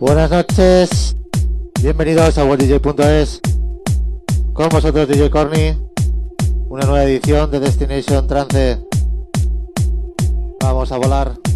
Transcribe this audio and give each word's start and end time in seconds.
Buenas 0.00 0.30
noches, 0.30 1.16
bienvenidos 1.82 2.38
a 2.38 2.44
WhatDJ.es. 2.44 3.40
Con 4.52 4.68
vosotros 4.68 5.08
DJ 5.08 5.28
Corny, 5.28 5.76
una 6.68 6.86
nueva 6.86 7.02
edición 7.02 7.50
de 7.50 7.58
Destination 7.58 8.28
Trance. 8.28 8.78
Vamos 10.60 10.92
a 10.92 10.98
volar. 10.98 11.47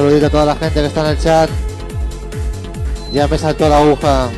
Saludito 0.00 0.26
a 0.26 0.30
toda 0.30 0.46
la 0.46 0.56
gente 0.56 0.80
que 0.80 0.86
está 0.86 1.00
en 1.02 1.06
el 1.08 1.18
chat. 1.18 1.50
Ya 3.12 3.28
me 3.28 3.36
saltó 3.36 3.68
la 3.68 3.78
aguja. 3.80 4.30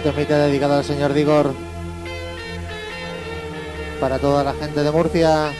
Temita 0.00 0.38
dedicado 0.38 0.74
al 0.74 0.84
señor 0.84 1.12
Digor. 1.12 1.54
Para 4.00 4.18
toda 4.18 4.44
la 4.44 4.52
gente 4.54 4.82
de 4.82 4.90
Murcia. 4.90 5.52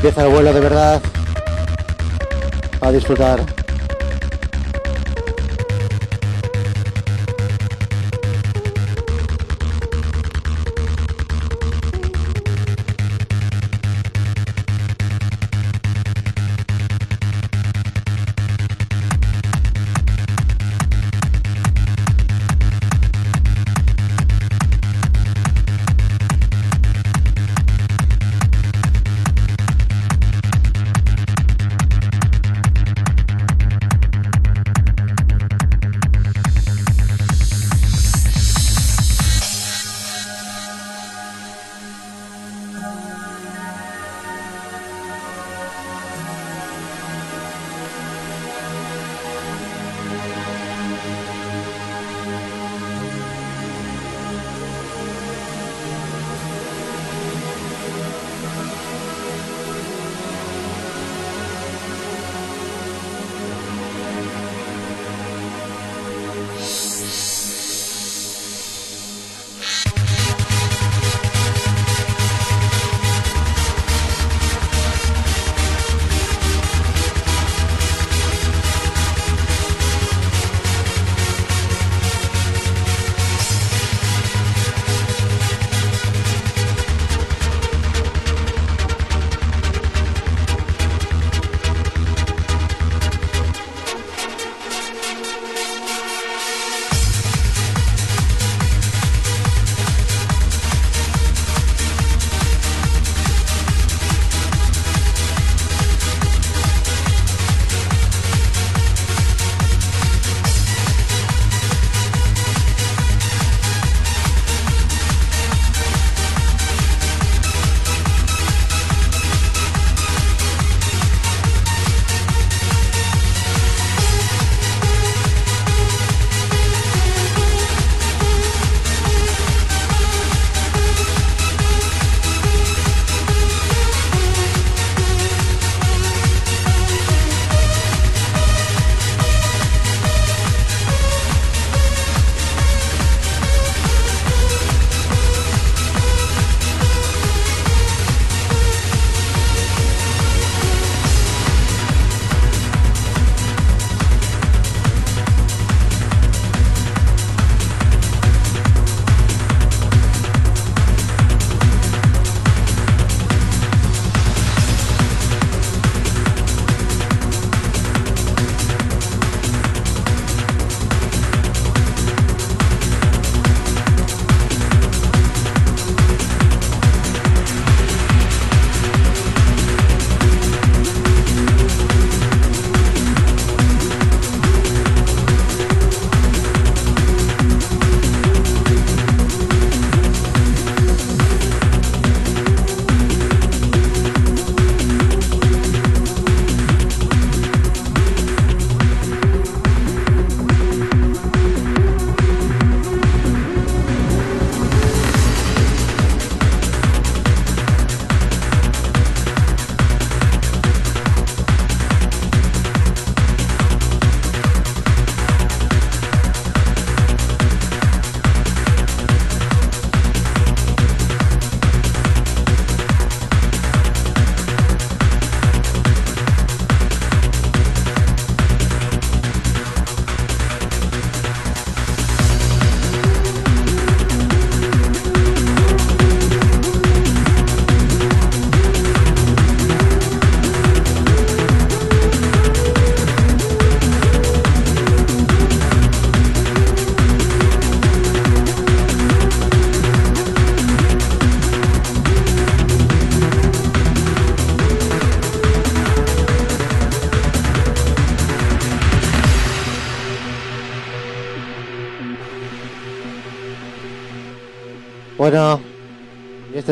Empieza 0.00 0.22
el 0.22 0.32
vuelo 0.32 0.50
de 0.54 0.60
verdad. 0.60 1.02
A 2.80 2.90
disfrutar. 2.90 3.59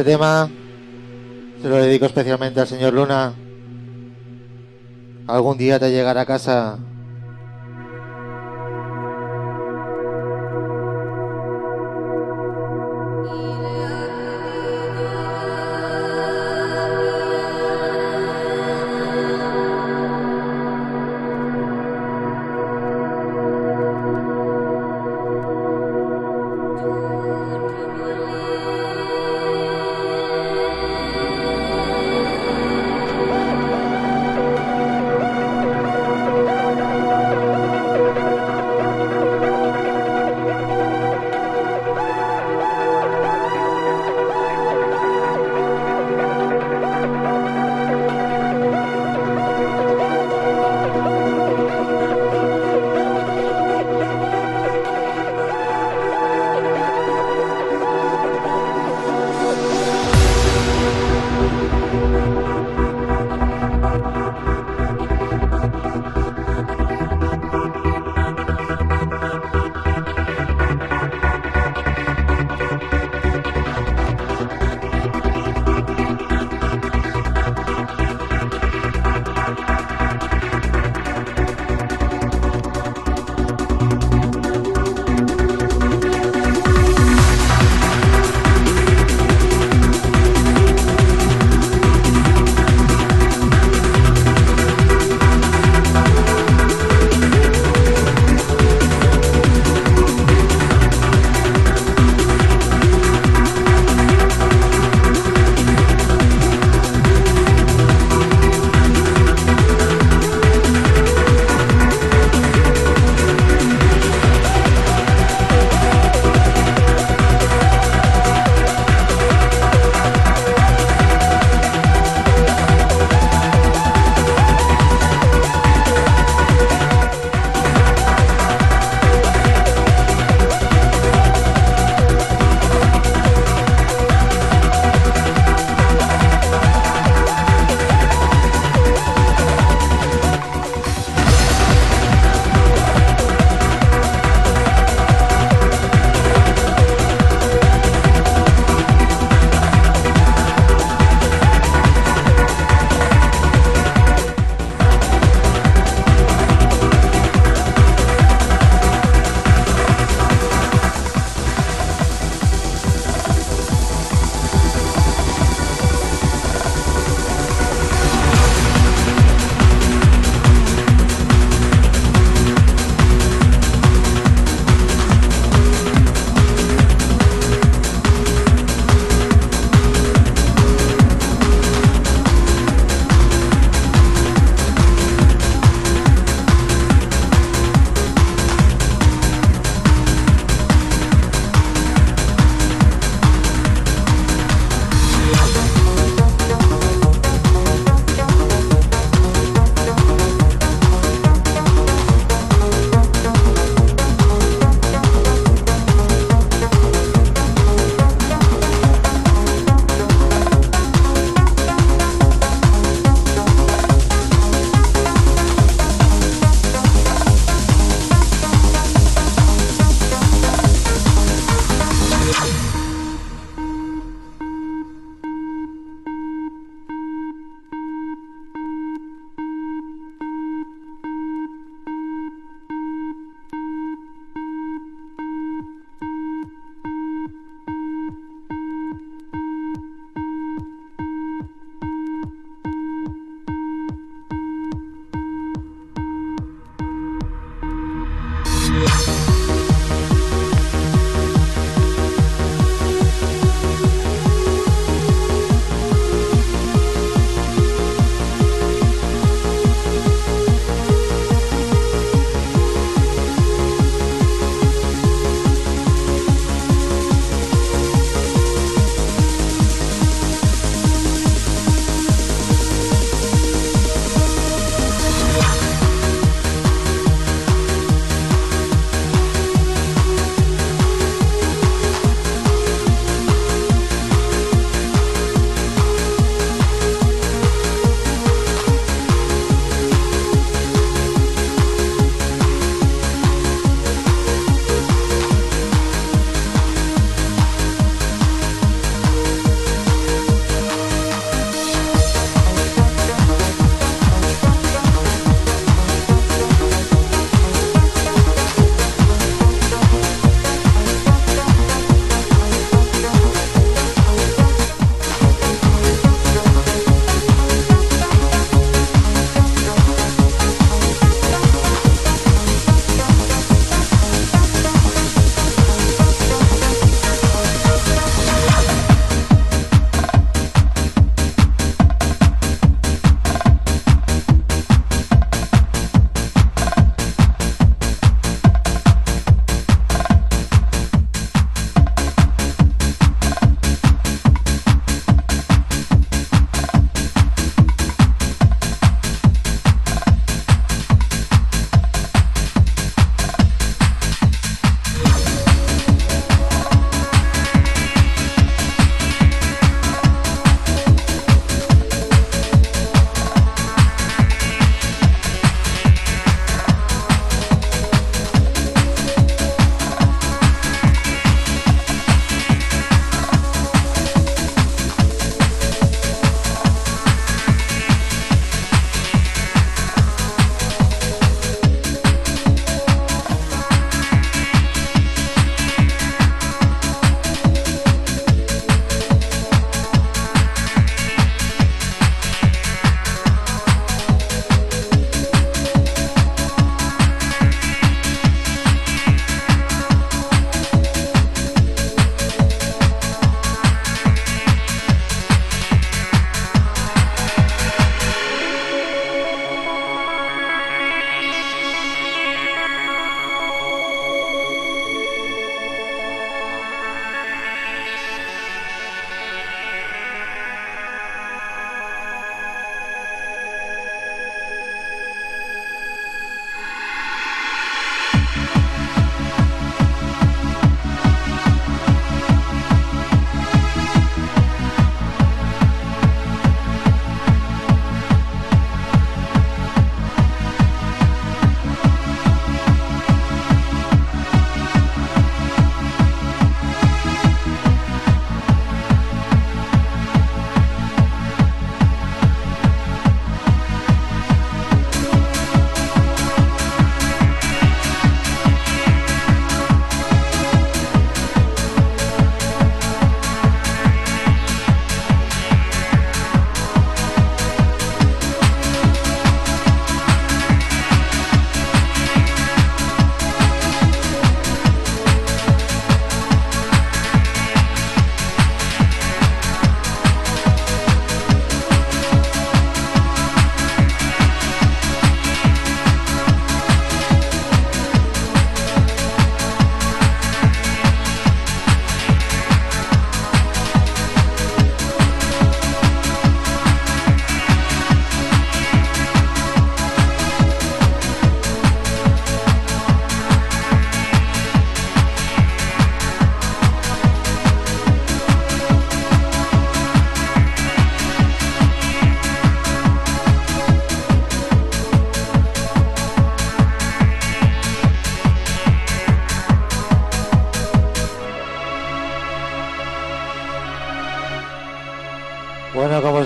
Tema 0.08 0.48
se 1.60 1.68
lo 1.68 1.76
dedico 1.76 2.06
especialmente 2.06 2.58
al 2.58 2.66
señor 2.66 2.94
Luna. 2.94 3.34
Algún 5.26 5.58
día 5.58 5.78
te 5.78 5.90
llegará 5.90 6.22
a 6.22 6.24
casa 6.24 6.78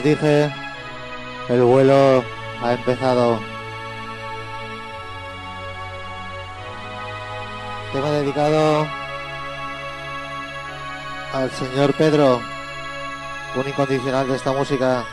dije, 0.03 0.53
el 1.49 1.63
vuelo 1.63 2.25
ha 2.63 2.73
empezado. 2.73 3.41
Tema 7.93 8.11
dedicado 8.11 8.87
al 11.35 11.51
señor 11.51 11.95
Pedro, 11.95 12.41
un 13.55 13.69
incondicional 13.69 14.29
de 14.29 14.37
esta 14.37 14.53
música. 14.53 15.05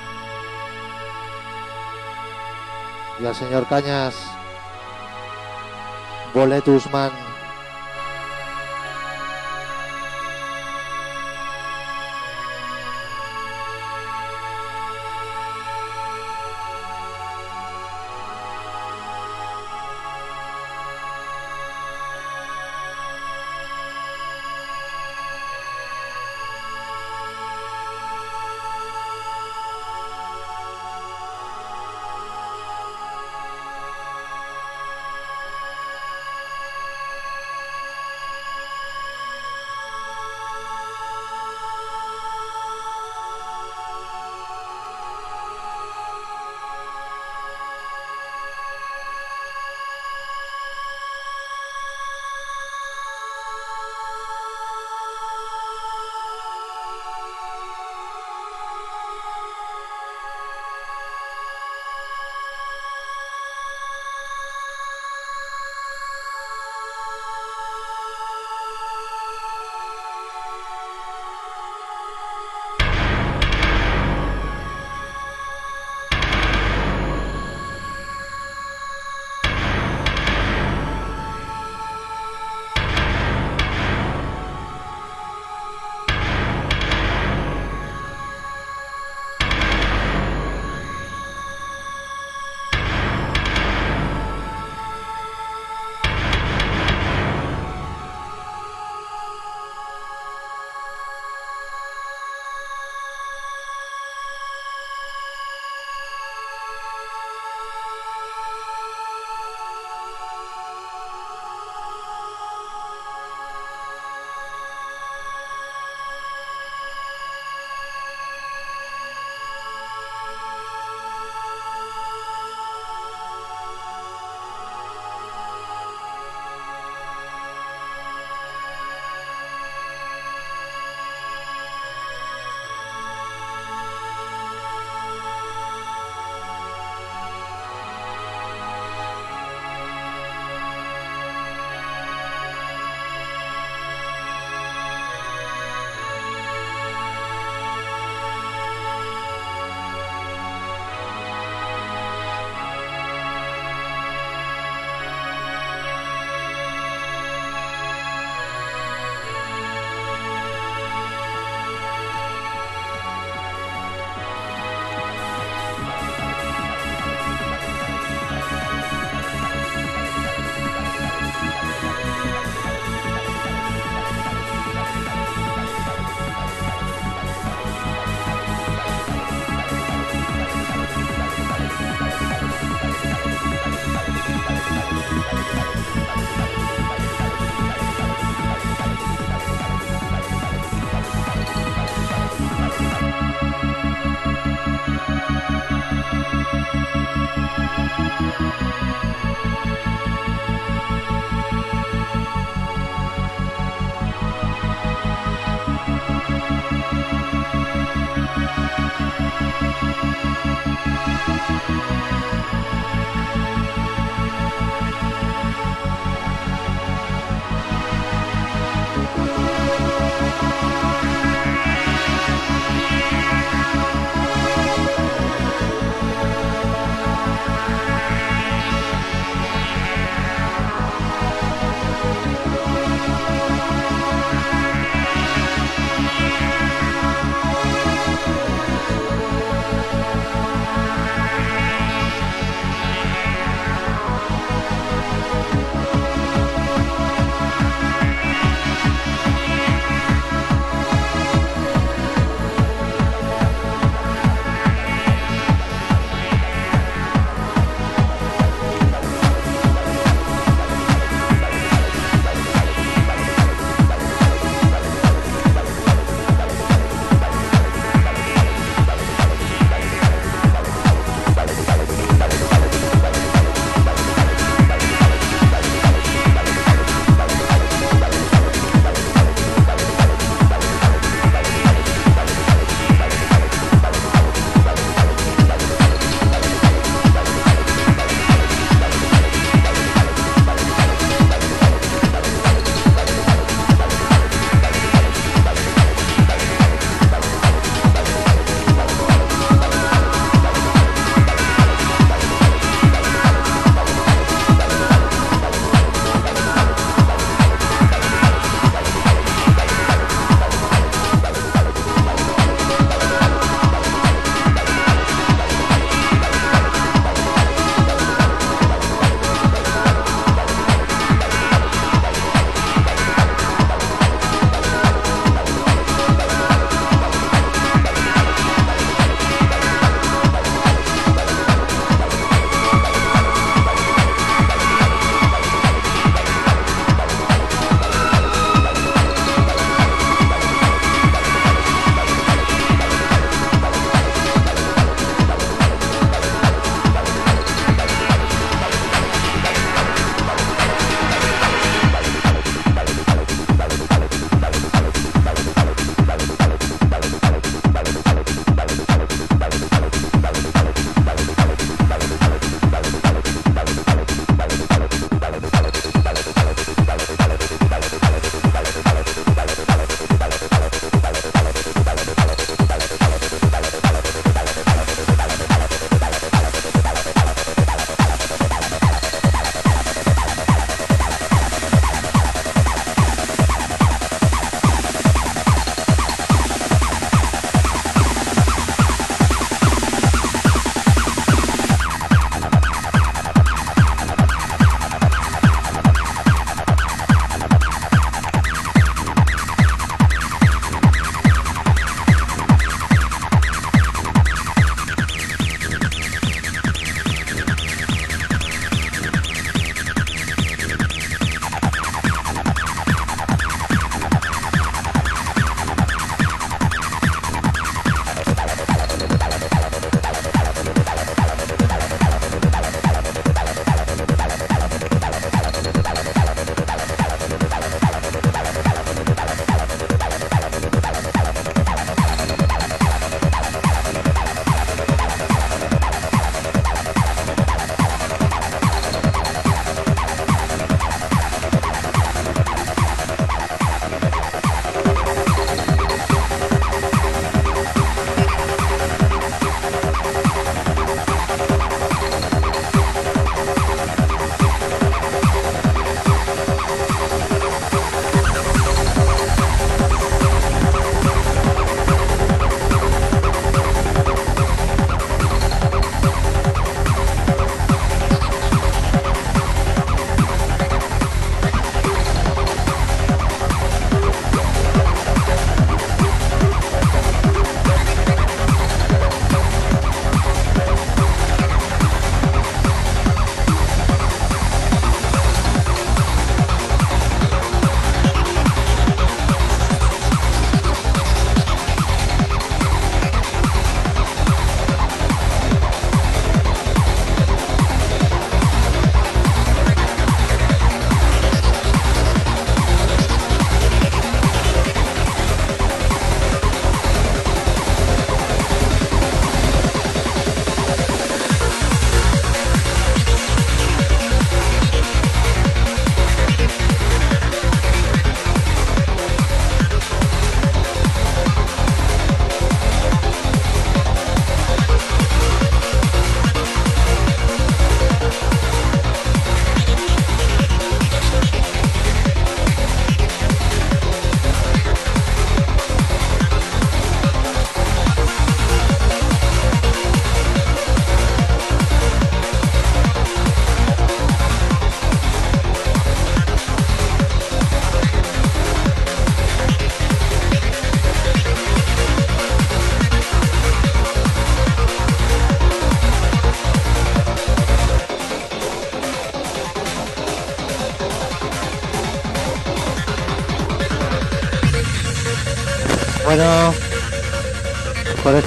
Y 3.20 3.26
al 3.26 3.36
señor 3.36 3.68
Cañas, 3.68 4.16
Boletusman. 6.34 7.29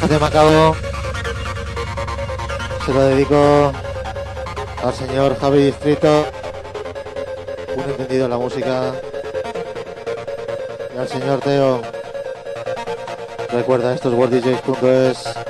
Este 0.02 0.14
tema. 0.14 0.30
Se 2.84 2.92
lo 2.92 3.00
dedico 3.02 3.72
al 4.82 4.94
señor 4.94 5.38
Javi 5.38 5.66
Distrito, 5.66 6.26
un 7.76 7.84
entendido 7.84 8.24
en 8.24 8.30
la 8.30 8.38
música, 8.38 8.94
y 10.94 10.98
al 10.98 11.08
señor 11.08 11.40
Teo. 11.40 11.82
Recuerda, 13.52 13.94
esto 13.94 14.08
es 14.08 14.14
worlddjs.es. 14.16 15.41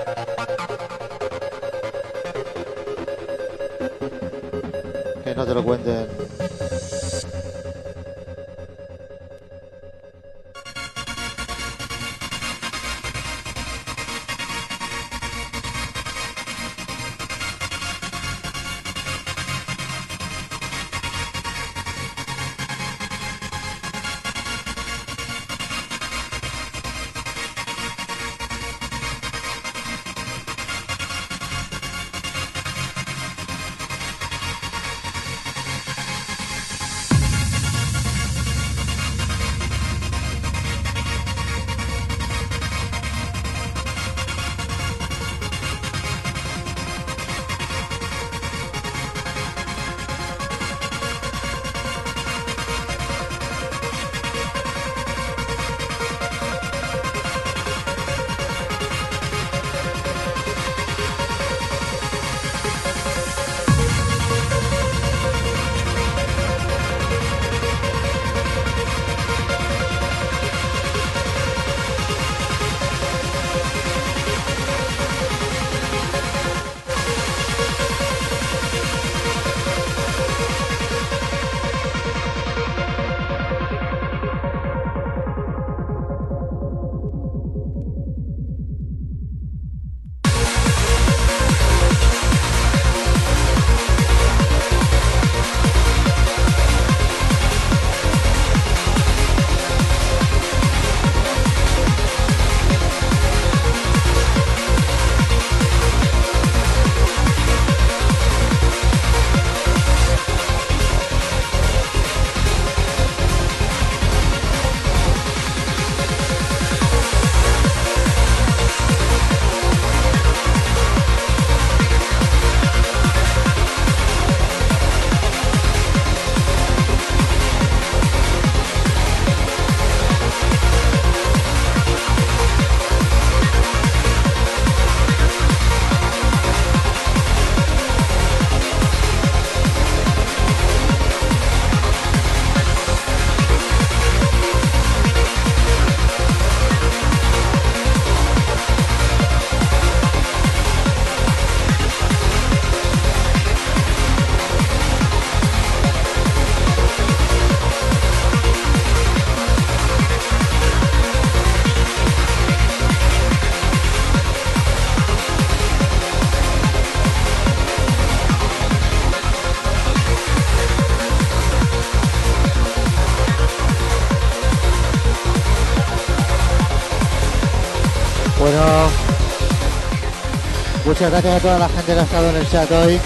Muchas 181.03 181.21
gracias 181.21 181.35
a 181.35 181.41
toda 181.41 181.59
la 181.59 181.69
gente 181.69 181.95
que 181.95 181.99
ha 181.99 182.03
estado 182.05 182.31
en 182.31 182.37
el 182.37 182.49
chat 182.49 182.71
hoy. 182.71 183.01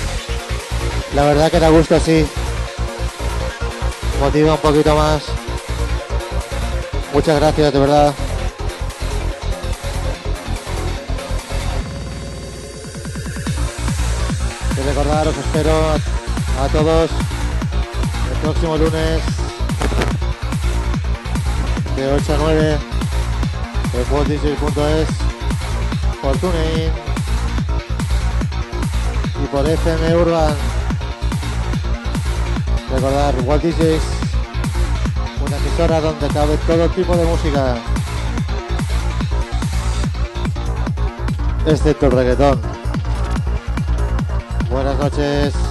La 1.14 1.24
verdad 1.24 1.50
que 1.50 1.58
da 1.58 1.70
gusto 1.70 1.96
así. 1.96 2.26
Motiva 4.20 4.52
un 4.52 4.58
poquito 4.58 4.94
más. 4.94 5.22
Muchas 7.14 7.40
gracias, 7.40 7.72
de 7.72 7.78
verdad. 7.78 8.14
Y 14.76 14.88
recordar, 14.88 15.28
os 15.28 15.38
espero 15.38 15.72
a, 16.60 16.68
todos 16.68 17.10
el 18.30 18.38
próximo 18.42 18.76
lunes 18.76 19.22
de 21.96 22.12
8 22.12 22.34
a 22.34 22.36
9 22.36 22.78
en 23.94 24.14
worlddj.es 24.14 25.08
por 26.20 26.36
TuneIn 26.36 26.92
y 26.92 27.15
por 29.50 29.68
FM 29.68 30.16
Urban. 30.16 30.54
Recordar, 32.90 33.34
Walt 33.44 33.62
DJs, 33.62 34.02
una 35.46 35.56
emisora 35.56 36.00
donde 36.00 36.28
cabe 36.28 36.56
todo 36.66 36.88
tipo 36.90 37.16
de 37.16 37.24
música, 37.24 37.76
excepto 41.66 42.06
el 42.06 42.12
reggaetón. 42.12 42.60
Buenas 44.70 44.98
noches. 44.98 45.65